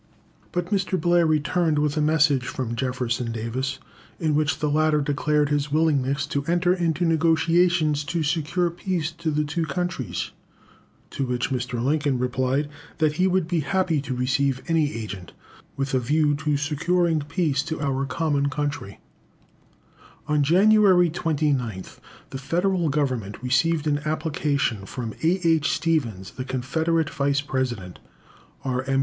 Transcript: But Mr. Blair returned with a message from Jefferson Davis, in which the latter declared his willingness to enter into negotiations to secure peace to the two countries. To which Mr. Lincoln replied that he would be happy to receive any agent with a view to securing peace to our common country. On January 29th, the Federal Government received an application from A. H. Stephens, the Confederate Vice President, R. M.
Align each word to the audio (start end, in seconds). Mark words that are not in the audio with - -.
But 0.51 0.71
Mr. 0.71 0.99
Blair 0.99 1.27
returned 1.27 1.77
with 1.77 1.95
a 1.95 2.01
message 2.01 2.47
from 2.47 2.75
Jefferson 2.75 3.31
Davis, 3.31 3.77
in 4.19 4.33
which 4.33 4.57
the 4.57 4.67
latter 4.67 4.99
declared 4.99 5.49
his 5.49 5.71
willingness 5.71 6.25
to 6.25 6.43
enter 6.45 6.73
into 6.73 7.05
negotiations 7.05 8.03
to 8.05 8.23
secure 8.23 8.71
peace 8.71 9.11
to 9.11 9.29
the 9.29 9.43
two 9.43 9.63
countries. 9.67 10.31
To 11.11 11.25
which 11.27 11.51
Mr. 11.51 11.79
Lincoln 11.83 12.17
replied 12.17 12.67
that 12.97 13.17
he 13.17 13.27
would 13.27 13.47
be 13.47 13.59
happy 13.59 14.01
to 14.01 14.15
receive 14.15 14.63
any 14.67 14.91
agent 14.91 15.33
with 15.77 15.93
a 15.93 15.99
view 15.99 16.33
to 16.33 16.57
securing 16.57 17.19
peace 17.19 17.61
to 17.65 17.79
our 17.79 18.07
common 18.07 18.49
country. 18.49 18.99
On 20.27 20.41
January 20.41 21.11
29th, 21.11 21.99
the 22.31 22.39
Federal 22.39 22.89
Government 22.89 23.43
received 23.43 23.85
an 23.85 23.99
application 24.03 24.87
from 24.87 25.13
A. 25.21 25.41
H. 25.47 25.69
Stephens, 25.69 26.31
the 26.31 26.43
Confederate 26.43 27.11
Vice 27.11 27.41
President, 27.41 27.99
R. 28.65 28.81
M. 28.85 28.99